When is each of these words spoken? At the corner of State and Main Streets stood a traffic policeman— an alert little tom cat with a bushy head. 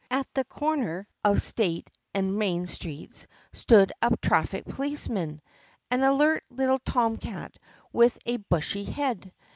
At 0.09 0.27
the 0.33 0.45
corner 0.45 1.05
of 1.23 1.43
State 1.43 1.91
and 2.11 2.35
Main 2.35 2.65
Streets 2.65 3.27
stood 3.53 3.93
a 4.01 4.17
traffic 4.17 4.65
policeman— 4.65 5.41
an 5.91 6.01
alert 6.01 6.43
little 6.49 6.79
tom 6.79 7.17
cat 7.17 7.55
with 7.93 8.17
a 8.25 8.37
bushy 8.37 8.85
head. 8.85 9.31